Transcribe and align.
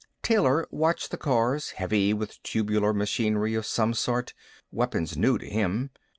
Taylor 0.23 0.65
watched 0.71 1.11
the 1.11 1.15
cars, 1.17 1.69
heavy 1.77 2.11
with 2.11 2.41
tubular 2.41 2.91
machinery 2.91 3.53
of 3.53 3.67
some 3.67 3.93
sort, 3.93 4.33
weapons 4.71 5.15
new 5.15 5.37
to 5.37 5.47
him. 5.47 5.91